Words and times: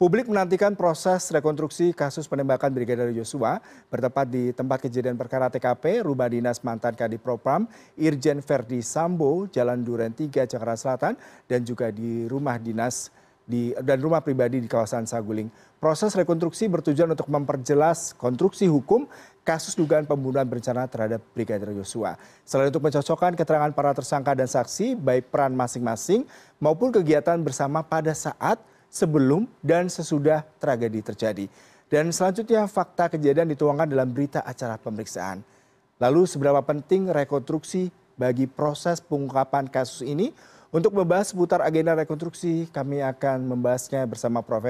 publik 0.00 0.32
menantikan 0.32 0.72
proses 0.72 1.28
rekonstruksi 1.28 1.92
kasus 1.92 2.24
penembakan 2.24 2.72
brigadir 2.72 3.12
yosua 3.12 3.60
bertempat 3.92 4.32
di 4.32 4.48
tempat 4.48 4.80
kejadian 4.80 5.20
perkara 5.20 5.52
tkp 5.52 6.08
rumah 6.08 6.24
dinas 6.24 6.64
mantan 6.64 6.96
kadipropam 6.96 7.68
irjen 8.00 8.40
verdi 8.40 8.80
sambo 8.80 9.44
jalan 9.52 9.84
duren 9.84 10.16
tiga 10.16 10.48
jakarta 10.48 10.80
selatan 10.80 11.20
dan 11.44 11.60
juga 11.68 11.92
di 11.92 12.24
rumah 12.32 12.56
dinas 12.56 13.12
dan 13.82 13.98
rumah 13.98 14.22
pribadi 14.22 14.62
di 14.62 14.70
kawasan 14.70 15.10
saguling. 15.10 15.50
Proses 15.82 16.14
rekonstruksi 16.14 16.70
bertujuan 16.70 17.10
untuk 17.10 17.26
memperjelas 17.26 18.14
konstruksi 18.14 18.70
hukum 18.70 19.10
kasus 19.42 19.74
dugaan 19.74 20.06
pembunuhan 20.06 20.46
berencana 20.46 20.86
terhadap 20.86 21.18
brigadir 21.34 21.74
yosua. 21.74 22.14
Selain 22.46 22.70
untuk 22.70 22.86
mencocokkan 22.86 23.34
keterangan 23.34 23.74
para 23.74 23.90
tersangka 23.90 24.38
dan 24.38 24.46
saksi 24.46 24.94
baik 24.94 25.34
peran 25.34 25.50
masing 25.58 25.82
masing 25.82 26.22
maupun 26.62 26.94
kegiatan 26.94 27.42
bersama 27.42 27.82
pada 27.82 28.14
saat 28.14 28.62
sebelum 28.90 29.46
dan 29.62 29.86
sesudah 29.86 30.42
tragedi 30.58 31.00
terjadi. 31.00 31.46
Dan 31.90 32.10
selanjutnya 32.10 32.66
fakta 32.66 33.10
kejadian 33.10 33.50
dituangkan 33.54 33.86
dalam 33.86 34.10
berita 34.10 34.42
acara 34.42 34.78
pemeriksaan. 34.78 35.42
Lalu 36.02 36.26
seberapa 36.26 36.58
penting 36.62 37.10
rekonstruksi 37.10 37.90
bagi 38.18 38.50
proses 38.50 38.98
pengungkapan 38.98 39.70
kasus 39.70 40.02
ini? 40.02 40.34
Untuk 40.70 40.94
membahas 40.94 41.34
seputar 41.34 41.66
agenda 41.66 41.98
rekonstruksi 41.98 42.70
kami 42.70 43.02
akan 43.02 43.42
membahasnya 43.42 44.06
bersama 44.06 44.38
prof 44.38 44.62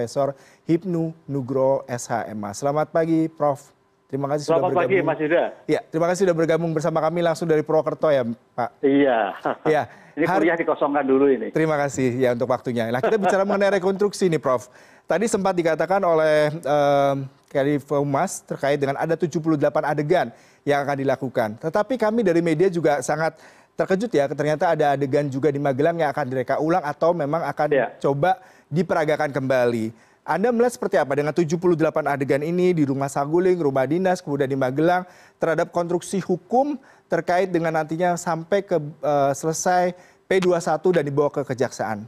hipnu 0.64 1.12
nugroho 1.28 1.84
shma 1.92 2.56
selamat 2.56 2.88
pagi 2.88 3.28
prof 3.28 3.79
terima 4.10 4.26
kasih 4.26 4.42
sudah 4.44 4.58
Selamat 4.58 4.74
pagi 4.74 4.98
bergabung 4.98 5.06
Mas 5.06 5.18
Yuda. 5.22 5.44
ya 5.64 5.80
terima 5.86 6.06
kasih 6.10 6.20
sudah 6.26 6.36
bergabung 6.36 6.70
bersama 6.74 6.98
kami 6.98 7.20
langsung 7.22 7.46
dari 7.46 7.62
purwokerto 7.62 8.10
ya 8.10 8.22
pak 8.52 8.70
Iya. 8.82 9.18
ya 9.64 9.82
Ini 10.10 10.26
har- 10.26 10.42
kuliah 10.42 10.58
dikosongkan 10.58 11.06
dulu 11.06 11.30
ini. 11.30 11.48
Terima 11.48 11.78
kasih 11.78 12.18
ya 12.18 12.34
untuk 12.34 12.50
waktunya. 12.50 12.90
Nah 12.90 12.98
kita 12.98 13.14
bicara 13.16 13.46
mengenai 13.46 13.78
rekonstruksi 13.78 14.26
nih 14.26 14.42
Prof. 14.42 14.66
Tadi 15.06 15.24
sempat 15.24 15.54
dikatakan 15.54 16.02
oleh 16.02 16.50
um, 16.60 17.24
Kadif 17.46 17.86
Humas 17.88 18.42
terkait 18.42 18.76
dengan 18.76 18.98
ada 18.98 19.14
78 19.14 19.56
adegan 19.80 20.28
yang 20.66 20.82
akan 20.82 20.96
dilakukan. 20.98 21.48
Tetapi 21.62 21.94
kami 21.96 22.20
dari 22.20 22.42
media 22.42 22.66
juga 22.68 23.00
sangat 23.00 23.38
terkejut 23.78 24.10
ya 24.12 24.26
ternyata 24.28 24.74
ada 24.74 24.92
adegan 24.92 25.24
juga 25.24 25.48
di 25.48 25.56
Magelang 25.56 25.96
yang 25.96 26.10
akan 26.12 26.26
direka 26.26 26.58
ulang 26.58 26.84
atau 26.84 27.14
memang 27.14 27.46
akan 27.46 27.68
Ya. 27.70 27.94
coba 27.96 28.42
diperagakan 28.68 29.30
kembali. 29.30 29.94
Anda 30.30 30.54
melihat 30.54 30.78
seperti 30.78 30.94
apa 30.94 31.18
dengan 31.18 31.34
78 31.34 31.90
adegan 32.06 32.38
ini 32.46 32.70
di 32.70 32.86
rumah 32.86 33.10
Saguling, 33.10 33.58
rumah 33.58 33.82
dinas, 33.82 34.22
kemudian 34.22 34.46
di 34.46 34.54
Magelang 34.54 35.02
terhadap 35.42 35.74
konstruksi 35.74 36.22
hukum 36.22 36.78
terkait 37.10 37.50
dengan 37.50 37.74
nantinya 37.74 38.14
sampai 38.14 38.62
ke 38.62 38.78
eh, 38.78 39.32
selesai 39.34 39.90
P21 40.30 40.86
dan 40.94 41.02
dibawa 41.02 41.34
ke 41.34 41.42
kejaksaan. 41.42 42.06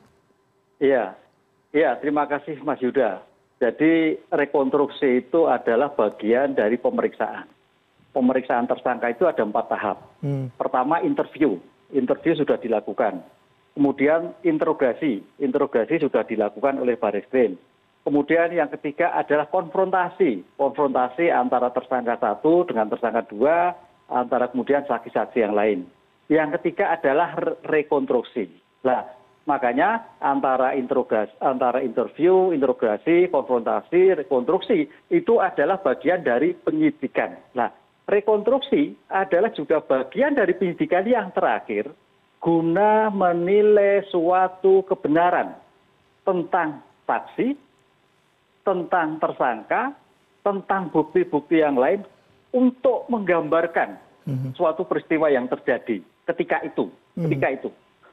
Iya. 0.79 1.19
Iya, 1.75 1.99
terima 1.99 2.31
kasih 2.31 2.63
Mas 2.63 2.79
Yuda. 2.79 3.27
Jadi 3.59 4.23
rekonstruksi 4.31 5.27
itu 5.27 5.51
adalah 5.51 5.91
bagian 5.91 6.55
dari 6.55 6.79
pemeriksaan. 6.79 7.51
Pemeriksaan 8.15 8.71
tersangka 8.71 9.11
itu 9.11 9.27
ada 9.27 9.43
empat 9.43 9.67
tahap. 9.67 9.99
Hmm. 10.23 10.47
Pertama 10.55 11.03
interview. 11.03 11.59
Interview 11.91 12.39
sudah 12.39 12.55
dilakukan. 12.55 13.19
Kemudian 13.75 14.31
interogasi. 14.47 15.27
Interogasi 15.43 15.99
sudah 15.99 16.23
dilakukan 16.23 16.79
oleh 16.79 16.95
Baris 16.95 17.27
Krim. 17.27 17.59
Kemudian 18.03 18.51
yang 18.51 18.67
ketiga 18.75 19.15
adalah 19.15 19.47
konfrontasi. 19.47 20.59
Konfrontasi 20.59 21.31
antara 21.31 21.71
tersangka 21.71 22.19
satu 22.19 22.67
dengan 22.67 22.91
tersangka 22.91 23.23
dua, 23.31 23.71
antara 24.11 24.51
kemudian 24.51 24.83
saksi-saksi 24.85 25.39
yang 25.39 25.55
lain. 25.55 25.87
Yang 26.27 26.59
ketiga 26.59 26.99
adalah 26.99 27.39
re- 27.39 27.59
rekonstruksi. 27.63 28.51
Nah, 28.83 29.07
makanya 29.47 30.19
antara 30.19 30.75
interogasi, 30.75 31.31
antara 31.39 31.79
interview, 31.79 32.51
interogasi, 32.51 33.31
konfrontasi, 33.31 34.19
rekonstruksi 34.27 34.91
itu 35.15 35.39
adalah 35.39 35.79
bagian 35.79 36.27
dari 36.27 36.59
penyidikan. 36.59 37.39
Nah, 37.55 37.71
rekonstruksi 38.11 38.99
adalah 39.15 39.55
juga 39.55 39.79
bagian 39.79 40.35
dari 40.35 40.59
penyidikan 40.59 41.07
yang 41.07 41.31
terakhir 41.31 41.87
guna 42.43 43.07
menilai 43.15 44.03
suatu 44.11 44.83
kebenaran 44.91 45.55
tentang 46.27 46.83
saksi, 47.07 47.55
tentang 48.63 49.19
tersangka, 49.19 49.95
tentang 50.43 50.91
bukti-bukti 50.91 51.63
yang 51.63 51.79
lain 51.79 52.03
untuk 52.55 53.07
menggambarkan 53.11 53.99
suatu 54.55 54.87
peristiwa 54.87 55.27
yang 55.27 55.51
terjadi 55.51 55.99
ketika 56.31 56.63
itu, 56.63 56.87
ketika 57.27 57.49
itu. 57.51 57.69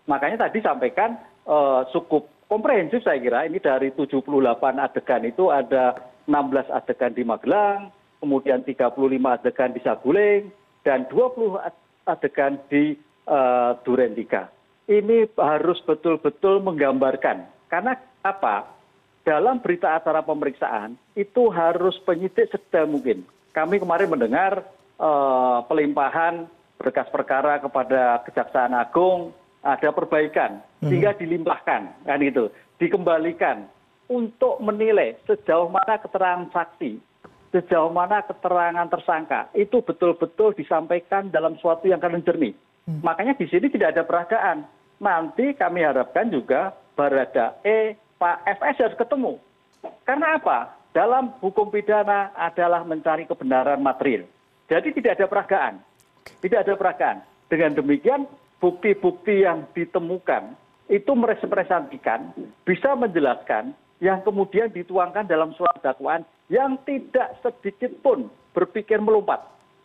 Makanya 0.09 0.49
tadi 0.49 0.59
sampaikan 0.65 1.21
eh, 1.45 1.81
cukup 1.93 2.25
komprehensif 2.49 3.05
saya 3.05 3.21
kira 3.21 3.45
ini 3.45 3.61
dari 3.61 3.93
78 3.93 4.25
adegan 4.57 5.23
itu 5.25 5.53
ada 5.53 5.93
16 6.25 6.65
adegan 6.73 7.13
di 7.13 7.21
Magelang, 7.21 7.93
kemudian 8.17 8.65
35 8.65 8.97
adegan 9.29 9.71
di 9.73 9.81
Saguling 9.85 10.43
dan 10.81 11.05
20 11.13 11.61
ad- 11.61 11.85
adegan 12.09 12.57
di 12.73 12.97
eh, 13.29 13.71
Duren 13.85 14.17
Tiga. 14.17 14.49
Ini 14.89 15.29
harus 15.37 15.77
betul-betul 15.85 16.65
menggambarkan 16.65 17.69
karena 17.69 17.93
apa? 18.25 18.78
Dalam 19.29 19.61
berita 19.61 19.93
acara 19.93 20.25
pemeriksaan 20.25 20.97
itu 21.13 21.53
harus 21.53 21.93
penyidik 22.01 22.49
sedang 22.49 22.97
mungkin. 22.97 23.21
Kami 23.53 23.77
kemarin 23.77 24.09
mendengar 24.09 24.65
eh, 24.97 25.59
pelimpahan 25.69 26.49
berkas 26.81 27.05
perkara 27.13 27.61
kepada 27.61 28.25
Kejaksaan 28.25 28.73
Agung 28.73 29.29
ada 29.61 29.93
perbaikan 29.93 30.65
sehingga 30.81 31.13
dilimpahkan 31.13 32.07
kan 32.09 32.19
itu, 32.25 32.49
dikembalikan 32.81 33.69
untuk 34.09 34.57
menilai 34.63 35.19
sejauh 35.29 35.69
mana 35.69 36.01
keterangan 36.01 36.49
saksi, 36.49 36.97
sejauh 37.53 37.93
mana 37.93 38.25
keterangan 38.25 38.87
tersangka 38.89 39.51
itu 39.53 39.83
betul-betul 39.85 40.57
disampaikan 40.57 41.29
dalam 41.29 41.53
suatu 41.61 41.85
yang 41.85 42.01
kalian 42.01 42.25
jernih. 42.25 42.55
Makanya 43.05 43.37
di 43.37 43.45
sini 43.45 43.69
tidak 43.69 43.93
ada 43.93 44.03
peragaan. 44.07 44.65
Nanti 44.97 45.53
kami 45.53 45.85
harapkan 45.85 46.33
juga 46.33 46.73
Barada 46.97 47.55
E, 47.61 47.95
Pak 48.19 48.43
FS 48.59 48.83
harus 48.83 48.99
ketemu. 48.99 49.33
Karena 50.03 50.35
apa? 50.35 50.75
Dalam 50.91 51.31
hukum 51.39 51.71
pidana 51.71 52.35
adalah 52.35 52.83
mencari 52.83 53.23
kebenaran 53.23 53.79
material. 53.79 54.27
Jadi 54.67 54.91
tidak 54.99 55.15
ada 55.15 55.25
peragaan. 55.31 55.73
Tidak 56.43 56.59
ada 56.59 56.73
peragaan. 56.75 57.23
Dengan 57.47 57.79
demikian 57.79 58.27
bukti-bukti 58.59 59.47
yang 59.47 59.63
ditemukan 59.71 60.53
itu 60.91 61.11
merepresentasikan, 61.15 62.35
bisa 62.67 62.93
menjelaskan 62.93 63.71
yang 64.03 64.19
kemudian 64.25 64.67
dituangkan 64.73 65.23
dalam 65.25 65.55
surat 65.55 65.79
dakwaan 65.79 66.27
yang 66.51 66.75
tidak 66.83 67.39
sedikit 67.39 67.93
pun 68.03 68.27
berpikir 68.51 68.99
melompat, 68.99 69.39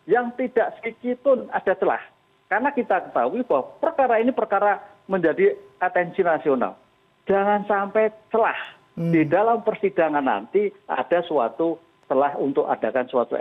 yang 0.09 0.33
tidak 0.35 0.75
sedikit 0.81 1.23
pun 1.23 1.47
ada 1.55 1.71
celah. 1.77 2.03
Karena 2.51 2.69
kita 2.73 3.09
ketahui 3.09 3.41
bahwa 3.47 3.63
perkara 3.79 4.19
ini 4.19 4.35
perkara 4.35 4.81
menjadi 5.05 5.53
atensi 5.81 6.21
nasional. 6.25 6.77
Jangan 7.25 7.65
sampai 7.65 8.13
celah 8.29 8.57
di 8.95 9.27
dalam 9.27 9.59
persidangan 9.59 10.23
nanti 10.23 10.71
ada 10.87 11.19
suatu 11.27 11.75
celah 12.07 12.37
untuk 12.39 12.69
adakan 12.69 13.09
suatu 13.11 13.35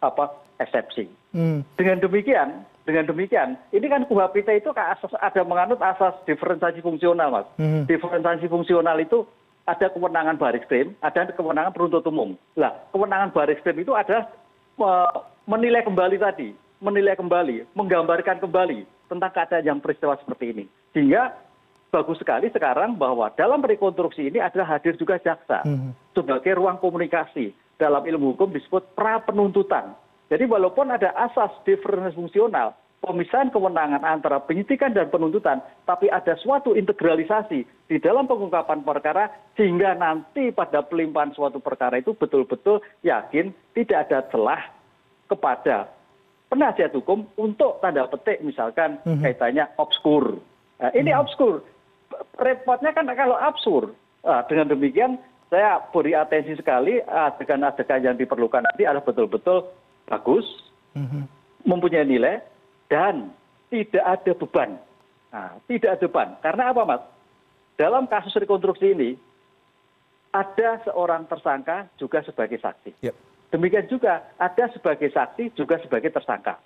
apa 0.00 0.24
eksepsi. 0.62 1.10
Hmm. 1.34 1.66
Dengan 1.76 2.00
demikian, 2.00 2.64
dengan 2.88 3.04
demikian, 3.10 3.60
ini 3.74 3.86
kan 3.90 4.06
KUHP 4.06 4.46
kita 4.46 4.52
itu 4.56 4.70
asas 4.72 5.12
ada 5.20 5.42
menganut 5.44 5.82
asas 5.82 6.16
diferensiasi 6.24 6.80
fungsional, 6.80 7.28
Mas. 7.28 7.48
Hmm. 7.58 7.84
Diferensiasi 7.84 8.46
fungsional 8.48 8.96
itu 9.02 9.26
ada 9.68 9.92
kewenangan 9.92 10.40
baris 10.40 10.64
krim, 10.64 10.96
ada 11.04 11.28
kewenangan 11.28 11.74
penuntut 11.76 12.06
umum. 12.08 12.38
Lah, 12.56 12.72
kewenangan 12.94 13.34
baris 13.34 13.60
krim 13.60 13.78
itu 13.82 13.92
adalah 13.92 14.32
menilai 15.44 15.84
kembali 15.84 16.16
tadi, 16.16 16.56
menilai 16.80 17.18
kembali, 17.18 17.68
menggambarkan 17.76 18.40
kembali 18.40 18.86
tentang 19.12 19.30
keadaan 19.34 19.66
yang 19.66 19.78
peristiwa 19.82 20.16
seperti 20.16 20.56
ini. 20.56 20.64
Sehingga 20.94 21.34
bagus 21.90 22.22
sekali 22.22 22.48
sekarang 22.54 22.94
bahwa 22.94 23.28
dalam 23.34 23.60
rekonstruksi 23.60 24.30
ini 24.30 24.38
adalah 24.38 24.78
hadir 24.78 24.94
juga 24.94 25.18
jaksa 25.18 25.66
Mhm. 25.66 26.14
sebagai 26.14 26.54
ruang 26.56 26.78
komunikasi. 26.78 27.52
Dalam 27.76 28.06
ilmu 28.06 28.36
hukum 28.36 28.54
disebut 28.54 28.94
pra 28.94 29.18
penuntutan. 29.24 29.96
Jadi 30.30 30.46
walaupun 30.46 30.86
ada 30.94 31.10
asas 31.18 31.50
diferensiasi 31.66 32.14
fungsional, 32.14 32.76
pemisahan 33.02 33.50
kewenangan 33.50 34.04
antara 34.04 34.38
penyidikan 34.44 34.92
dan 34.92 35.08
penuntutan, 35.10 35.58
tapi 35.88 36.06
ada 36.06 36.36
suatu 36.38 36.76
integralisasi 36.76 37.66
di 37.88 37.96
dalam 37.98 38.28
pengungkapan 38.30 38.84
perkara 38.84 39.32
sehingga 39.56 39.96
nanti 39.96 40.52
pada 40.54 40.84
pelimpahan 40.86 41.34
suatu 41.34 41.58
perkara 41.58 41.98
itu 41.98 42.14
betul-betul 42.14 42.84
yakin 43.02 43.50
tidak 43.74 44.06
ada 44.06 44.28
celah 44.30 44.62
kepada 45.26 45.88
penasihat 46.52 46.92
hukum 46.94 47.24
untuk 47.40 47.80
tanda 47.80 48.06
petik 48.06 48.44
misalkan 48.44 49.00
kaitannya 49.24 49.66
obskur. 49.80 50.36
Nah, 50.80 50.90
ini 50.92 51.12
obskur. 51.16 51.64
Repotnya 52.40 52.90
kan 52.92 53.08
kalau 53.12 53.36
absurd. 53.36 53.92
Nah, 54.24 54.44
dengan 54.44 54.72
demikian 54.72 55.16
saya 55.50 55.82
beri 55.90 56.14
atensi 56.14 56.54
sekali 56.54 57.00
adegan-adegan 57.02 58.06
yang 58.06 58.16
diperlukan 58.16 58.62
nanti 58.62 58.86
adalah 58.86 59.02
betul-betul 59.02 59.66
bagus, 60.06 60.46
Mhm. 60.94 61.26
mempunyai 61.66 62.06
nilai 62.06 62.44
dan 62.86 63.34
tidak 63.70 64.04
ada 64.04 64.32
beban. 64.34 64.70
Nah, 65.30 65.50
tidak 65.66 65.90
ada 65.98 66.06
beban. 66.06 66.28
Karena 66.42 66.74
apa, 66.74 66.82
Mas? 66.86 67.02
Dalam 67.78 68.04
kasus 68.10 68.34
rekonstruksi 68.36 68.92
ini 68.92 69.10
ada 70.30 70.78
seorang 70.86 71.26
tersangka 71.26 71.90
juga 71.98 72.22
sebagai 72.22 72.58
saksi. 72.62 72.94
Yep. 73.02 73.14
Demikian 73.50 73.86
juga 73.90 74.22
ada 74.38 74.70
sebagai 74.70 75.10
saksi 75.10 75.50
juga 75.58 75.82
sebagai 75.82 76.14
tersangka. 76.14 76.58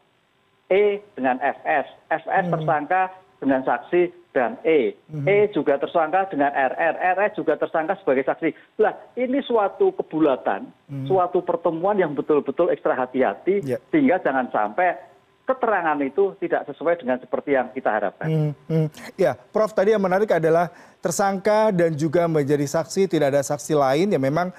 E 0.68 1.00
dengan 1.16 1.40
FS, 1.40 1.88
FS 2.12 2.44
tersangka 2.52 3.12
dengan 3.40 3.64
saksi 3.64 4.23
dan 4.34 4.58
E. 4.66 4.98
E 5.24 5.48
juga 5.54 5.78
tersangka 5.78 6.26
dengan 6.26 6.50
RR, 6.50 6.94
RR 7.14 7.30
juga 7.38 7.54
tersangka 7.54 7.94
sebagai 8.02 8.26
saksi. 8.26 8.50
Lah, 8.82 8.92
ini 9.14 9.38
suatu 9.46 9.94
kebulatan, 9.94 10.66
suatu 11.06 11.40
pertemuan 11.46 11.94
yang 11.94 12.18
betul-betul 12.18 12.74
ekstra 12.74 12.98
hati-hati 12.98 13.62
Ya. 13.62 13.78
sehingga 13.94 14.18
jangan 14.18 14.50
sampai 14.50 14.98
keterangan 15.44 16.00
itu 16.00 16.34
tidak 16.40 16.66
sesuai 16.72 17.04
dengan 17.04 17.20
seperti 17.20 17.54
yang 17.54 17.68
kita 17.70 17.92
harapkan. 17.92 18.56
Hmm. 18.66 18.88
Ya, 19.14 19.36
Prof 19.36 19.76
tadi 19.76 19.92
yang 19.92 20.02
menarik 20.02 20.32
adalah 20.32 20.72
tersangka 21.04 21.68
dan 21.70 21.92
juga 21.94 22.24
menjadi 22.24 22.64
saksi 22.64 23.06
tidak 23.06 23.36
ada 23.36 23.42
saksi 23.44 23.76
lain 23.76 24.08
yang 24.16 24.24
memang 24.24 24.50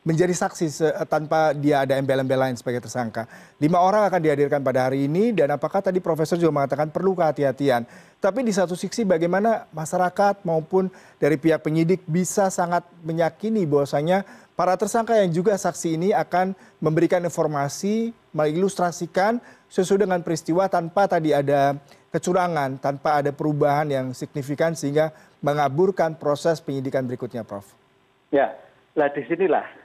menjadi 0.00 0.32
saksi 0.32 0.66
se- 0.72 0.94
tanpa 1.12 1.52
dia 1.52 1.84
ada 1.84 1.96
embel-embel 2.00 2.40
lain 2.40 2.56
sebagai 2.56 2.80
tersangka. 2.80 3.28
Lima 3.60 3.80
orang 3.84 4.08
akan 4.08 4.20
dihadirkan 4.20 4.64
pada 4.64 4.88
hari 4.88 5.04
ini 5.04 5.36
dan 5.36 5.52
apakah 5.52 5.84
tadi 5.84 6.00
Profesor 6.00 6.40
juga 6.40 6.56
mengatakan 6.56 6.88
perlu 6.88 7.12
kehati-hatian. 7.12 7.84
Tapi 8.20 8.40
di 8.44 8.52
satu 8.52 8.76
sisi 8.76 9.04
bagaimana 9.04 9.68
masyarakat 9.72 10.44
maupun 10.44 10.88
dari 11.20 11.36
pihak 11.40 11.64
penyidik 11.64 12.04
bisa 12.08 12.48
sangat 12.52 12.84
meyakini 13.04 13.64
bahwasanya 13.64 14.24
para 14.56 14.76
tersangka 14.76 15.16
yang 15.16 15.32
juga 15.32 15.56
saksi 15.56 15.96
ini 15.96 16.08
akan 16.12 16.52
memberikan 16.84 17.24
informasi, 17.24 18.12
mengilustrasikan 18.36 19.40
sesuai 19.72 20.04
dengan 20.04 20.20
peristiwa 20.20 20.68
tanpa 20.68 21.08
tadi 21.08 21.32
ada 21.32 21.80
kecurangan, 22.12 22.76
tanpa 22.76 23.24
ada 23.24 23.32
perubahan 23.32 23.88
yang 23.88 24.06
signifikan 24.12 24.76
sehingga 24.76 25.14
mengaburkan 25.40 26.12
proses 26.18 26.60
penyidikan 26.60 27.06
berikutnya, 27.08 27.46
Prof. 27.46 27.64
Ya, 28.28 28.52
lah 28.92 29.08
di 29.14 29.24
sinilah 29.24 29.64
eh, 29.64 29.79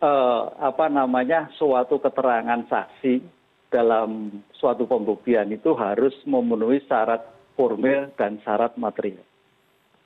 apa 0.00 0.88
namanya 0.88 1.52
suatu 1.60 2.00
keterangan 2.00 2.64
saksi 2.66 3.20
dalam 3.68 4.40
suatu 4.56 4.88
pembuktian 4.88 5.52
itu 5.52 5.76
harus 5.76 6.16
memenuhi 6.24 6.82
syarat 6.88 7.22
formil 7.54 8.08
dan 8.16 8.40
syarat 8.42 8.74
material. 8.80 9.22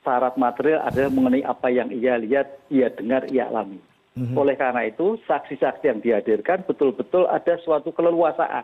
Syarat 0.05 0.37
material 0.37 0.85
adalah 0.85 1.09
mengenai 1.09 1.41
apa 1.41 1.67
yang 1.73 1.89
ia 1.89 2.19
lihat, 2.21 2.61
ia 2.69 2.93
dengar, 2.93 3.25
ia 3.33 3.49
alami. 3.49 3.81
Oleh 4.15 4.55
karena 4.55 4.87
itu, 4.87 5.19
saksi-saksi 5.27 5.91
yang 5.91 5.99
dihadirkan 5.99 6.63
betul-betul 6.63 7.27
ada 7.27 7.57
suatu 7.65 7.91
keleluasaan, 7.91 8.63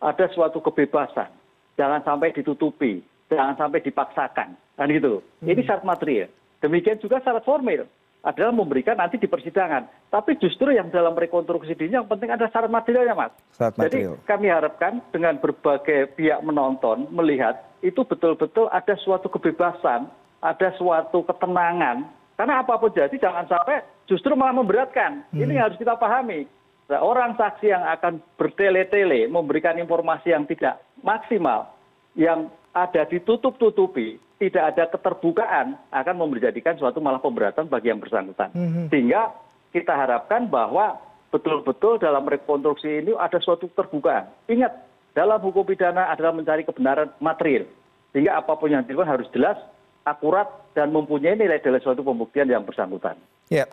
ada 0.00 0.26
suatu 0.32 0.62
kebebasan. 0.62 1.28
Jangan 1.76 2.00
sampai 2.06 2.32
ditutupi, 2.32 3.04
jangan 3.28 3.58
sampai 3.58 3.84
dipaksakan. 3.84 4.56
Kan 4.56 4.88
gitu. 4.92 5.20
Ini 5.42 5.60
syarat 5.66 5.84
material. 5.84 6.30
Demikian 6.62 7.02
juga 7.02 7.20
syarat 7.20 7.44
formil 7.44 7.84
adalah 8.24 8.52
memberikan 8.54 8.98
nanti 8.98 9.20
di 9.20 9.28
persidangan. 9.30 9.86
Tapi 10.10 10.38
justru 10.40 10.74
yang 10.74 10.90
dalam 10.90 11.14
rekonstruksi 11.14 11.76
ini 11.78 11.94
yang 11.94 12.08
penting 12.10 12.32
ada 12.32 12.50
syarat 12.50 12.72
materialnya, 12.72 13.14
Mas. 13.14 13.32
Syarat 13.54 13.74
Jadi 13.78 13.98
material. 14.06 14.26
kami 14.26 14.46
harapkan 14.50 14.92
dengan 15.14 15.34
berbagai 15.38 16.14
pihak 16.18 16.40
menonton, 16.42 17.06
melihat 17.12 17.62
itu 17.84 18.02
betul-betul 18.02 18.66
ada 18.72 18.94
suatu 18.98 19.30
kebebasan, 19.30 20.10
ada 20.42 20.68
suatu 20.74 21.22
ketenangan. 21.22 22.08
Karena 22.36 22.60
apa 22.60 22.76
pun 22.76 22.92
jadi 22.92 23.16
jangan 23.16 23.48
sampai 23.48 23.80
justru 24.04 24.36
malah 24.36 24.52
memberatkan. 24.52 25.24
Ini 25.32 25.56
yang 25.56 25.72
harus 25.72 25.80
kita 25.80 25.96
pahami. 25.96 26.44
Nah, 26.86 27.02
orang 27.02 27.34
saksi 27.34 27.66
yang 27.66 27.82
akan 27.82 28.22
bertele-tele 28.38 29.26
memberikan 29.26 29.74
informasi 29.74 30.30
yang 30.30 30.46
tidak 30.46 30.78
maksimal, 31.02 31.74
yang 32.14 32.46
ada 32.70 33.02
ditutup-tutupi, 33.08 34.22
tidak 34.36 34.76
ada 34.76 34.84
keterbukaan, 34.92 35.66
akan 35.88 36.14
menjadikan 36.28 36.76
suatu 36.76 37.00
malah 37.00 37.20
pemberatan 37.20 37.72
bagi 37.72 37.88
yang 37.88 38.00
bersangkutan. 38.00 38.52
Sehingga 38.92 39.32
kita 39.72 39.96
harapkan 39.96 40.48
bahwa 40.48 41.00
betul-betul 41.32 42.00
dalam 42.00 42.24
rekonstruksi 42.28 43.04
ini 43.04 43.12
ada 43.16 43.40
suatu 43.40 43.68
keterbukaan. 43.72 44.28
Ingat, 44.48 44.72
dalam 45.16 45.40
hukum 45.40 45.64
pidana 45.64 46.12
adalah 46.12 46.36
mencari 46.36 46.68
kebenaran 46.68 47.08
material. 47.20 47.64
Sehingga 48.12 48.36
apa 48.40 48.56
pun 48.56 48.72
yang 48.72 48.84
dilakukan 48.84 49.20
harus 49.20 49.28
jelas, 49.32 49.56
akurat, 50.04 50.48
dan 50.76 50.92
mempunyai 50.92 51.36
nilai 51.36 51.60
dalam 51.60 51.80
suatu 51.80 52.04
pembuktian 52.04 52.48
yang 52.48 52.64
bersangkutan. 52.64 53.16
Ya. 53.48 53.64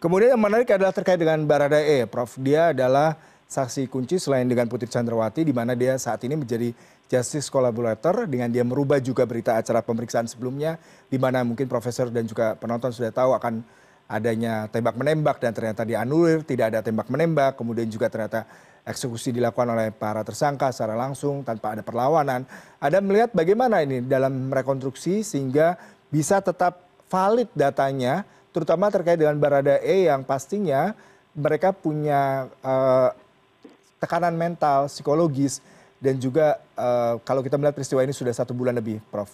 Kemudian 0.00 0.32
yang 0.32 0.40
menarik 0.40 0.68
adalah 0.72 0.96
terkait 0.96 1.20
dengan 1.20 1.44
Baradae, 1.44 2.08
Prof. 2.08 2.40
Dia 2.40 2.72
adalah 2.72 3.20
saksi 3.44 3.84
kunci 3.90 4.16
selain 4.16 4.48
dengan 4.48 4.64
Putri 4.64 4.88
Chandrawati 4.88 5.44
di 5.44 5.52
mana 5.52 5.76
dia 5.76 5.98
saat 6.00 6.24
ini 6.24 6.40
menjadi 6.40 6.72
justice 7.10 7.50
collaborator 7.50 8.30
dengan 8.30 8.46
dia 8.46 8.62
merubah 8.62 9.02
juga 9.02 9.26
berita 9.26 9.58
acara 9.58 9.82
pemeriksaan 9.82 10.30
sebelumnya 10.30 10.78
di 11.10 11.18
mana 11.18 11.42
mungkin 11.42 11.66
profesor 11.66 12.06
dan 12.06 12.22
juga 12.30 12.54
penonton 12.54 12.94
sudah 12.94 13.10
tahu 13.10 13.34
akan 13.34 13.66
adanya 14.10 14.70
tembak 14.70 14.94
menembak 14.94 15.42
dan 15.42 15.50
ternyata 15.54 15.82
dianulir, 15.86 16.42
tidak 16.46 16.74
ada 16.74 16.80
tembak 16.82 17.06
menembak, 17.10 17.58
kemudian 17.58 17.86
juga 17.86 18.10
ternyata 18.10 18.46
eksekusi 18.82 19.30
dilakukan 19.30 19.70
oleh 19.70 19.94
para 19.94 20.26
tersangka 20.26 20.74
secara 20.74 20.98
langsung 20.98 21.46
tanpa 21.46 21.78
ada 21.78 21.82
perlawanan. 21.86 22.42
Ada 22.82 22.98
melihat 22.98 23.30
bagaimana 23.30 23.82
ini 23.86 24.02
dalam 24.02 24.50
rekonstruksi 24.50 25.22
sehingga 25.22 25.78
bisa 26.10 26.42
tetap 26.42 26.82
valid 27.06 27.46
datanya, 27.54 28.26
terutama 28.50 28.90
terkait 28.90 29.18
dengan 29.18 29.38
Baradae 29.38 30.10
yang 30.10 30.26
pastinya 30.26 30.94
mereka 31.34 31.70
punya 31.70 32.50
eh, 32.66 33.10
tekanan 34.02 34.34
mental, 34.34 34.90
psikologis, 34.90 35.62
dan 36.00 36.16
juga 36.16 36.58
eh, 36.74 37.14
kalau 37.22 37.44
kita 37.44 37.60
melihat 37.60 37.76
peristiwa 37.76 38.00
ini 38.00 38.16
sudah 38.16 38.32
satu 38.32 38.56
bulan 38.56 38.72
lebih, 38.72 39.04
Prof. 39.12 39.28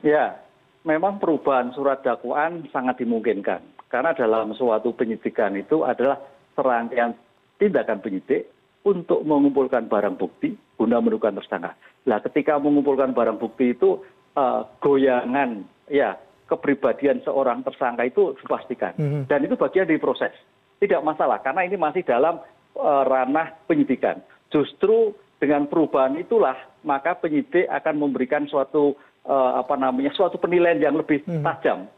Ya, 0.00 0.40
memang 0.88 1.20
perubahan 1.20 1.70
surat 1.76 2.00
dakwaan 2.00 2.66
sangat 2.72 3.04
dimungkinkan. 3.04 3.60
Karena 3.92 4.16
dalam 4.16 4.56
suatu 4.56 4.96
penyidikan 4.96 5.52
itu 5.52 5.84
adalah 5.84 6.16
serangkaian 6.56 7.12
tindakan 7.60 8.00
penyidik 8.00 8.48
untuk 8.88 9.22
mengumpulkan 9.22 9.86
barang 9.86 10.16
bukti 10.16 10.56
guna 10.80 10.98
menentukan 10.98 11.38
tersangka. 11.38 11.76
Nah, 12.08 12.18
ketika 12.24 12.58
mengumpulkan 12.58 13.12
barang 13.12 13.38
bukti 13.38 13.76
itu 13.76 14.00
eh, 14.34 14.60
goyangan 14.80 15.62
ya 15.92 16.16
kepribadian 16.48 17.20
seorang 17.22 17.62
tersangka 17.68 18.08
itu 18.08 18.32
dipastikan. 18.40 18.96
Dan 19.28 19.44
itu 19.44 19.54
bagian 19.60 19.86
dari 19.88 20.00
proses. 20.00 20.32
Tidak 20.82 21.04
masalah 21.04 21.38
karena 21.44 21.68
ini 21.68 21.76
masih 21.76 22.00
dalam 22.02 22.40
eh, 22.80 23.02
ranah 23.06 23.60
penyidikan. 23.68 24.24
Justru 24.48 25.12
dengan 25.42 25.66
perubahan 25.66 26.14
itulah 26.22 26.54
maka 26.86 27.18
penyidik 27.18 27.66
akan 27.66 27.98
memberikan 27.98 28.46
suatu 28.46 28.94
eh, 29.26 29.50
apa 29.58 29.74
namanya 29.74 30.14
suatu 30.14 30.38
penilaian 30.38 30.78
yang 30.78 30.94
lebih 30.94 31.26
tajam. 31.42 31.90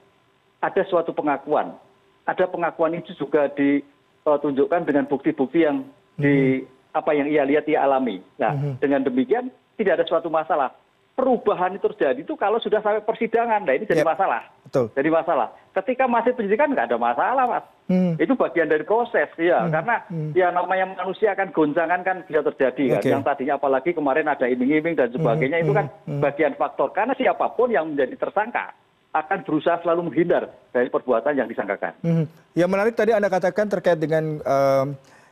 Ada 0.65 0.89
suatu 0.89 1.13
pengakuan. 1.13 1.77
Ada 2.25 2.49
pengakuan 2.49 2.97
itu 2.97 3.13
juga 3.21 3.53
ditunjukkan 3.53 4.89
dengan 4.89 5.05
bukti-bukti 5.05 5.69
yang 5.69 5.85
di 6.17 6.65
apa 6.97 7.13
yang 7.13 7.29
ia 7.29 7.45
lihat 7.45 7.69
ia 7.69 7.85
alami. 7.85 8.25
Nah, 8.41 8.57
dengan 8.81 9.05
demikian 9.05 9.53
tidak 9.77 10.01
ada 10.01 10.05
suatu 10.09 10.33
masalah. 10.33 10.73
Perubahan 11.13 11.77
itu 11.77 11.85
terjadi 11.93 12.25
itu 12.25 12.33
kalau 12.35 12.57
sudah 12.59 12.81
sampai 12.81 13.05
persidangan, 13.05 13.63
nah 13.63 13.77
ini 13.77 13.85
jadi 13.85 14.03
Ya. 14.03 14.09
masalah. 14.09 14.49
Betul. 14.75 14.91
Jadi 14.99 15.09
masalah. 15.15 15.49
Ketika 15.71 16.11
masih 16.11 16.35
penyidikan 16.35 16.75
nggak 16.75 16.91
ada 16.91 16.99
masalah, 16.99 17.45
mas. 17.47 17.65
Hmm. 17.87 18.19
Itu 18.19 18.35
bagian 18.35 18.67
dari 18.67 18.83
proses, 18.83 19.31
ya. 19.39 19.71
Karena 19.71 20.03
ya 20.35 20.51
namanya 20.51 20.99
manusia 20.99 21.31
kan 21.39 21.55
goncangan 21.55 22.03
kan 22.03 22.27
bisa 22.27 22.43
terjadi 22.43 22.99
kan. 22.99 23.03
Yang 23.07 23.23
tadinya 23.23 23.55
apalagi 23.55 23.95
kemarin 23.95 24.27
ada 24.27 24.51
iming-iming 24.51 24.99
dan 24.99 25.15
sebagainya 25.15 25.63
itu 25.63 25.71
kan 25.71 25.87
bagian 26.19 26.59
faktor. 26.59 26.91
Karena 26.91 27.15
siapa 27.15 27.55
pun 27.55 27.71
yang 27.71 27.95
menjadi 27.95 28.19
tersangka 28.19 28.75
akan 29.15 29.47
berusaha 29.47 29.79
selalu 29.87 30.11
menghindar 30.11 30.51
dari 30.75 30.91
perbuatan 30.91 31.39
yang 31.39 31.47
disangkakan. 31.47 31.95
Mhm. 32.03 32.25
Yang 32.59 32.71
menarik 32.75 32.95
tadi 32.99 33.15
Anda 33.15 33.31
katakan 33.31 33.71
terkait 33.71 34.03
dengan 34.03 34.43
em, 34.43 34.87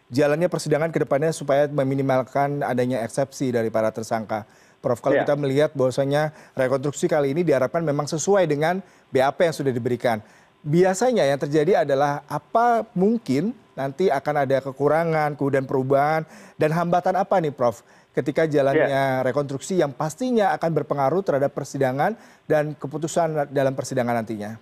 jalannya 0.07 0.47
persidangan 0.47 0.95
ke 0.95 1.03
depannya 1.03 1.35
supaya 1.35 1.67
meminimalkan 1.67 2.63
adanya 2.63 3.03
eksepsi 3.03 3.51
dari 3.51 3.75
para 3.75 3.91
tersangka. 3.91 4.47
Prof, 4.83 4.99
kalau 4.99 5.15
Ya. 5.15 5.23
kita 5.23 5.39
melihat 5.39 5.71
bahwasanya 5.79 6.35
rekonstruksi 6.59 7.07
kali 7.07 7.31
ini 7.31 7.47
diharapkan 7.47 7.87
memang 7.87 8.11
sesuai 8.11 8.51
dengan 8.51 8.83
BAP 9.15 9.47
yang 9.47 9.55
sudah 9.55 9.71
diberikan. 9.71 10.19
Biasanya 10.67 11.23
yang 11.23 11.39
terjadi 11.39 11.87
adalah 11.87 12.27
apa 12.27 12.83
mungkin 12.99 13.55
nanti 13.79 14.11
akan 14.11 14.35
ada 14.43 14.59
kekurangan, 14.59 15.39
kemudian 15.39 15.65
perubahan, 15.65 16.27
dan 16.59 16.75
hambatan 16.75 17.15
apa 17.15 17.39
nih 17.39 17.55
Prof? 17.55 17.87
Ketika 18.13 18.45
jalannya 18.45 19.25
rekonstruksi 19.25 19.81
yang 19.81 19.97
pastinya 19.97 20.53
akan 20.53 20.71
berpengaruh 20.83 21.25
terhadap 21.25 21.57
persidangan 21.57 22.13
dan 22.45 22.77
keputusan 22.77 23.49
dalam 23.49 23.73
persidangan 23.73 24.21
nantinya. 24.21 24.61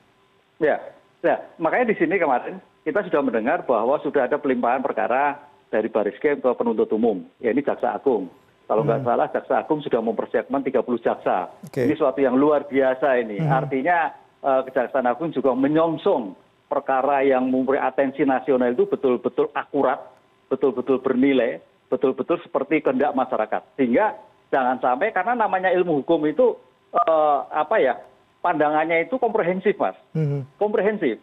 Ya, 0.63 0.79
ya, 1.25 1.41
makanya 1.59 1.91
di 1.91 1.97
sini 1.99 2.15
kemarin 2.15 2.63
kita 2.87 3.03
sudah 3.11 3.21
mendengar 3.25 3.67
bahwa 3.67 3.99
sudah 4.07 4.31
ada 4.31 4.39
pelimpahan 4.39 4.85
perkara 4.85 5.43
dari 5.67 5.91
Baris 5.91 6.15
Krim 6.23 6.39
ke 6.39 6.51
penuntut 6.55 6.87
umum, 6.95 7.27
ya 7.43 7.51
ini 7.51 7.65
Jaksa 7.67 7.91
Agung. 7.91 8.31
Kalau 8.71 8.87
nggak 8.87 9.03
salah 9.03 9.27
Jaksa 9.35 9.67
Agung 9.67 9.83
sudah 9.83 9.99
mempersiapkan 9.99 10.63
30 10.63 10.79
jaksa. 11.03 11.51
Oke. 11.67 11.91
Ini 11.91 11.99
suatu 11.99 12.23
yang 12.23 12.39
luar 12.39 12.71
biasa 12.71 13.19
ini. 13.19 13.43
Artinya 13.43 14.15
eh, 14.39 14.61
Kejaksaan 14.71 15.11
Agung 15.11 15.35
juga 15.35 15.51
menyongsong 15.59 16.39
perkara 16.71 17.27
yang 17.27 17.51
memberi 17.51 17.83
atensi 17.83 18.23
nasional 18.23 18.71
itu 18.71 18.87
betul-betul 18.87 19.51
akurat, 19.59 19.99
betul-betul 20.47 21.03
bernilai, 21.03 21.59
betul-betul 21.91 22.39
seperti 22.47 22.79
kehendak 22.79 23.11
masyarakat. 23.11 23.75
Sehingga 23.75 24.15
jangan 24.55 24.79
sampai 24.79 25.11
karena 25.11 25.35
namanya 25.35 25.75
ilmu 25.75 26.07
hukum 26.07 26.23
itu 26.31 26.55
eh, 26.95 27.39
apa 27.51 27.75
ya 27.83 27.99
pandangannya 28.39 29.11
itu 29.11 29.19
komprehensif 29.19 29.75
mas, 29.83 29.99
Mhm. 30.15 30.47
komprehensif. 30.63 31.19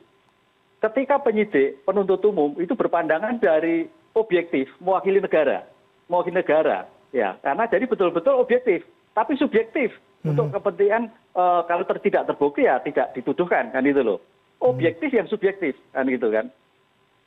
ketika 0.77 1.17
penyidik 1.17 1.81
penuntut 1.81 2.21
umum 2.21 2.53
itu 2.61 2.77
berpandangan 2.77 3.41
dari 3.41 3.89
objektif 4.13 4.69
mewakili 4.77 5.17
negara 5.17 5.65
mewakili 6.05 6.37
negara 6.37 6.85
ya 7.15 7.39
karena 7.43 7.63
jadi 7.69 7.85
betul 7.87 8.11
betul 8.11 8.39
objektif 8.39 8.83
tapi 9.17 9.33
subjektif. 9.33 9.89
Untuk 10.27 10.51
kepentingan 10.51 11.07
eh, 11.13 11.61
kalau 11.71 11.83
ter- 11.87 12.03
tidak 12.03 12.27
terbukti 12.27 12.67
ya 12.67 12.83
tidak 12.83 13.15
dituduhkan 13.15 13.71
kan 13.71 13.85
itu 13.85 14.03
loh. 14.03 14.19
Objektif 14.59 15.13
yang 15.13 15.29
subjektif 15.29 15.77
kan 15.95 16.03
gitu 16.09 16.27
kan. 16.29 16.51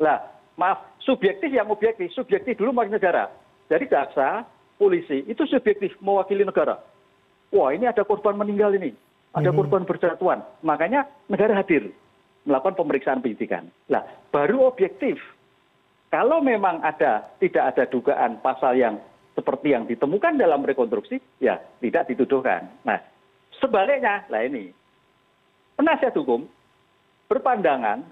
Lah 0.02 0.20
maaf 0.60 0.84
subjektif 1.00 1.48
yang 1.48 1.70
objektif 1.72 2.12
subjektif 2.12 2.60
dulu 2.60 2.76
mewakili 2.76 3.00
negara. 3.00 3.32
Jadi 3.72 3.88
jaksa 3.88 4.44
polisi 4.76 5.24
itu 5.24 5.42
subjektif 5.48 5.96
mewakili 6.04 6.44
negara. 6.44 6.76
Wah 7.50 7.72
ini 7.72 7.88
ada 7.88 8.04
korban 8.04 8.36
meninggal 8.36 8.74
ini. 8.76 8.92
Ada 9.32 9.54
korban 9.54 9.86
berjatuhan. 9.86 10.42
Makanya 10.60 11.06
negara 11.30 11.56
hadir 11.56 11.94
melakukan 12.44 12.76
pemeriksaan 12.76 13.22
penyidikan. 13.24 13.70
Lah 13.88 14.04
baru 14.28 14.68
objektif. 14.68 15.16
Kalau 16.10 16.42
memang 16.42 16.82
ada 16.82 17.30
tidak 17.38 17.70
ada 17.70 17.86
dugaan 17.86 18.42
pasal 18.42 18.74
yang 18.74 18.98
seperti 19.34 19.72
yang 19.72 19.86
ditemukan 19.86 20.36
dalam 20.36 20.64
rekonstruksi 20.66 21.22
ya 21.38 21.58
tidak 21.80 22.10
dituduhkan. 22.10 22.68
Nah 22.82 22.98
sebaliknya 23.58 24.26
lah 24.28 24.42
ini 24.44 24.74
penasihat 25.78 26.12
hukum 26.16 26.44
berpandangan 27.30 28.02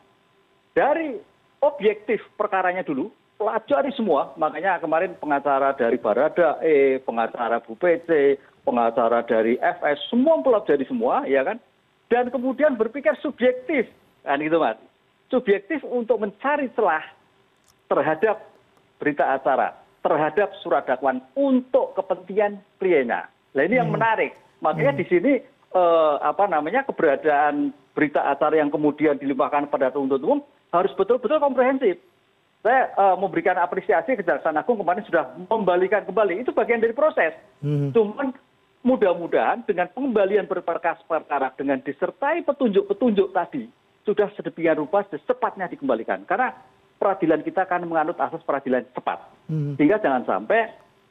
dari 0.73 1.19
objektif 1.59 2.23
perkaranya 2.39 2.87
dulu 2.87 3.11
pelajari 3.39 3.91
semua. 3.95 4.35
Makanya 4.39 4.79
kemarin 4.79 5.15
pengacara 5.19 5.75
dari 5.75 5.99
barada 5.99 6.59
e 6.63 7.03
pengacara 7.03 7.59
bu 7.63 7.75
pc 7.79 8.39
pengacara 8.63 9.25
dari 9.25 9.57
fs 9.59 10.11
semua 10.11 10.39
pelajari 10.43 10.85
semua 10.87 11.27
ya 11.27 11.43
kan? 11.43 11.59
Dan 12.09 12.33
kemudian 12.33 12.79
berpikir 12.79 13.13
subjektif. 13.21 13.91
Kan 14.23 14.41
gitu 14.41 14.59
mas? 14.59 14.79
Subjektif 15.29 15.85
untuk 15.85 16.17
mencari 16.23 16.73
celah 16.73 17.05
terhadap 17.89 18.45
berita 18.97 19.25
acara 19.35 19.77
terhadap 20.03 20.55
surat 20.63 20.87
dakwaan 20.87 21.23
untuk 21.35 21.95
kepentingan 21.99 22.63
kliennya. 22.79 23.27
Nah 23.55 23.63
ini 23.67 23.75
yang 23.81 23.91
menarik. 23.91 24.37
Makanya 24.63 24.95
di 24.99 25.05
sini 25.07 25.33
eh, 25.75 26.15
apa 26.23 26.47
namanya 26.47 26.87
keberadaan 26.87 27.75
berita 27.95 28.23
acara 28.31 28.59
yang 28.59 28.71
kemudian 28.71 29.19
dilimpahkan 29.19 29.71
pada 29.71 29.91
penuntut 29.91 30.23
umum 30.23 30.41
harus 30.71 30.93
betul 30.95 31.19
betul 31.19 31.43
komprehensif. 31.43 31.99
Saya 32.63 32.91
eh, 32.91 33.17
memberikan 33.19 33.59
apresiasi 33.59 34.19
kejaksaan 34.19 34.59
agung 34.59 34.79
kemarin 34.79 35.07
sudah 35.07 35.35
membalikan 35.51 36.07
kembali. 36.07 36.43
Itu 36.47 36.55
bagian 36.55 36.83
dari 36.83 36.95
proses. 36.95 37.35
Cuman 37.95 38.35
mudah-mudahan 38.87 39.67
dengan 39.67 39.91
pengembalian 39.91 40.47
berperkas 40.47 41.03
perkara 41.11 41.51
dengan 41.59 41.83
disertai 41.83 42.47
petunjuk-petunjuk 42.47 43.35
tadi 43.35 43.67
sudah 44.07 44.31
sedemikian 44.39 44.79
rupa 44.79 45.03
secepatnya 45.11 45.67
dikembalikan. 45.69 46.23
Karena 46.25 46.55
peradilan 46.97 47.43
kita 47.43 47.67
akan 47.67 47.91
menganut 47.91 48.19
asas 48.19 48.43
peradilan 48.47 48.87
cepat 48.95 49.38
sehingga 49.49 49.97
jangan 49.99 50.29
sampai 50.29 50.69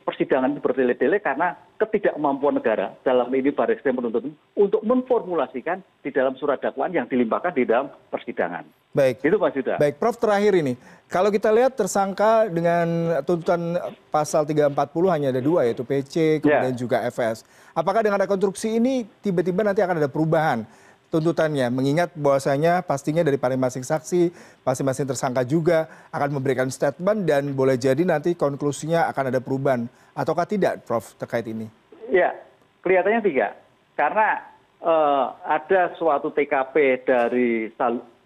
persidangan 0.08 0.56
itu 0.56 0.64
bertele-tele 0.64 1.20
karena 1.20 1.52
ketidakmampuan 1.76 2.56
negara 2.56 2.96
dalam 3.04 3.28
ini 3.36 3.52
baris 3.52 3.84
krim 3.84 4.00
penuntut 4.00 4.24
untuk 4.56 4.80
memformulasikan 4.80 5.84
di 6.00 6.16
dalam 6.16 6.32
surat 6.40 6.64
dakwaan 6.64 6.96
yang 6.96 7.12
dilimpahkan 7.12 7.52
di 7.52 7.68
dalam 7.68 7.92
persidangan. 8.08 8.64
Baik. 8.96 9.20
Itu 9.20 9.36
mas 9.36 9.52
yuda. 9.52 9.76
Baik, 9.76 10.00
Prof 10.00 10.16
terakhir 10.16 10.56
ini, 10.58 10.80
kalau 11.12 11.28
kita 11.28 11.52
lihat 11.52 11.76
tersangka 11.76 12.48
dengan 12.48 13.20
tuntutan 13.28 13.76
pasal 14.08 14.48
340 14.48 14.74
hanya 15.12 15.28
ada 15.36 15.44
dua 15.44 15.68
yaitu 15.68 15.84
PC 15.84 16.40
kemudian 16.40 16.72
Ya. 16.74 16.80
juga 16.80 16.98
FS. 17.12 17.44
Apakah 17.76 18.00
dengan 18.00 18.24
rekonstruksi 18.24 18.80
ini 18.80 19.04
tiba-tiba 19.20 19.62
nanti 19.62 19.84
akan 19.84 20.02
ada 20.02 20.10
perubahan 20.10 20.64
tuntutannya? 21.10 21.68
Mengingat 21.72 22.14
bahwasanya 22.16 22.84
pastinya 22.84 23.24
dari 23.24 23.40
masing-masing 23.40 23.84
saksi, 23.84 24.22
masing-masing 24.64 25.08
tersangka 25.08 25.44
juga 25.48 25.88
akan 26.12 26.40
memberikan 26.40 26.68
statement 26.68 27.28
dan 27.28 27.52
boleh 27.56 27.80
jadi 27.80 28.04
nanti 28.04 28.36
konklusinya 28.36 29.08
akan 29.12 29.32
ada 29.32 29.40
perubahan 29.40 29.88
ataukah 30.18 30.48
tidak, 30.50 30.84
Prof 30.84 31.16
terkait 31.20 31.48
ini? 31.48 31.70
Ya, 32.12 32.36
kelihatannya 32.84 33.22
tiga. 33.24 33.48
Karena 33.96 34.42
eh, 34.82 35.26
ada 35.48 35.96
suatu 35.96 36.32
TKP 36.32 37.06
dari 37.08 37.72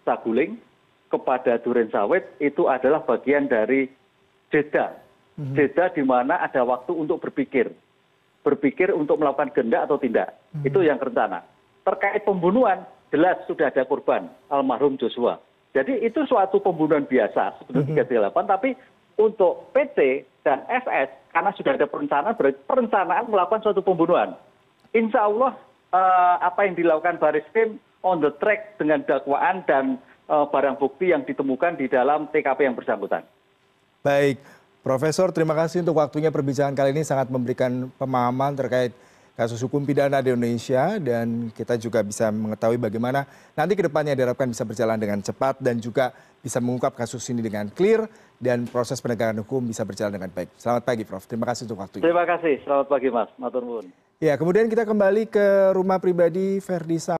Saguling 0.02 0.58
kepada 1.12 1.60
Duren 1.60 1.92
Sawit 1.92 2.24
itu 2.40 2.66
adalah 2.72 3.04
bagian 3.04 3.44
dari 3.44 3.84
jeda. 4.48 4.96
Jeda 5.32 5.88
di 5.90 6.04
mana 6.04 6.40
ada 6.44 6.60
waktu 6.62 6.92
untuk 6.92 7.20
berpikir. 7.20 7.72
Berpikir 8.44 8.92
untuk 8.92 9.16
melakukan 9.20 9.52
gendak 9.52 9.88
atau 9.88 9.96
tidak. 9.96 10.36
Itu 10.60 10.84
yang 10.84 11.00
rencana. 11.00 11.51
Terkait 11.82 12.22
pembunuhan, 12.22 12.86
jelas 13.10 13.38
sudah 13.50 13.68
ada 13.68 13.82
korban, 13.82 14.30
almarhum 14.48 14.94
Joshua. 14.96 15.42
Jadi 15.72 16.04
itu 16.04 16.22
suatu 16.28 16.60
pembunuhan 16.60 17.08
biasa, 17.08 17.58
sebetulnya 17.58 18.04
38, 18.04 18.44
tapi 18.44 18.70
untuk 19.16 19.72
PT 19.72 20.28
dan 20.44 20.62
FS, 20.68 21.08
karena 21.32 21.50
sudah 21.56 21.72
ada 21.74 21.86
perencanaan, 21.88 22.36
berarti 22.36 22.60
perencanaan 22.68 23.24
melakukan 23.28 23.62
suatu 23.64 23.80
pembunuhan. 23.80 24.36
Insya 24.92 25.26
Allah 25.26 25.56
eh, 25.92 26.36
apa 26.44 26.68
yang 26.68 26.76
dilakukan 26.76 27.16
Baris 27.16 27.46
Krim 27.56 27.80
on 28.04 28.20
the 28.20 28.32
track 28.36 28.76
dengan 28.76 29.00
dakwaan 29.08 29.64
dan 29.64 29.96
eh, 30.28 30.46
barang 30.48 30.76
bukti 30.76 31.10
yang 31.10 31.24
ditemukan 31.24 31.80
di 31.80 31.88
dalam 31.88 32.28
TKP 32.28 32.68
yang 32.68 32.76
bersangkutan. 32.76 33.24
Baik, 34.04 34.42
Profesor 34.82 35.30
terima 35.30 35.54
kasih 35.54 35.86
untuk 35.86 35.94
waktunya 36.02 36.34
perbincangan 36.34 36.74
kali 36.74 36.90
ini 36.90 37.06
sangat 37.06 37.30
memberikan 37.30 37.86
pemahaman 37.96 38.58
terkait 38.58 38.90
kasus 39.32 39.60
hukum 39.64 39.80
pidana 39.80 40.20
di 40.20 40.28
Indonesia 40.28 41.00
dan 41.00 41.48
kita 41.56 41.80
juga 41.80 42.04
bisa 42.04 42.28
mengetahui 42.28 42.76
bagaimana 42.76 43.24
nanti 43.56 43.72
ke 43.72 43.88
depannya 43.88 44.12
diharapkan 44.12 44.44
bisa 44.44 44.62
berjalan 44.68 45.00
dengan 45.00 45.24
cepat 45.24 45.56
dan 45.56 45.80
juga 45.80 46.12
bisa 46.44 46.60
mengungkap 46.60 46.92
kasus 46.92 47.24
ini 47.32 47.40
dengan 47.40 47.72
clear 47.72 48.04
dan 48.36 48.68
proses 48.68 49.00
penegakan 49.00 49.40
hukum 49.40 49.64
bisa 49.64 49.86
berjalan 49.88 50.12
dengan 50.12 50.30
baik. 50.30 50.52
Selamat 50.60 50.82
pagi 50.84 51.02
Prof, 51.08 51.24
terima 51.24 51.48
kasih 51.48 51.64
untuk 51.70 51.80
waktunya. 51.80 52.04
Terima 52.04 52.24
kasih, 52.28 52.54
selamat 52.66 52.86
pagi 52.92 53.08
Mas, 53.08 53.30
matur 53.40 53.62
nuwun. 53.64 53.86
Ya, 54.22 54.38
kemudian 54.38 54.70
kita 54.70 54.86
kembali 54.86 55.26
ke 55.26 55.74
rumah 55.74 55.98
pribadi 55.98 56.62
Verdi 56.62 57.02
Sambo. 57.02 57.10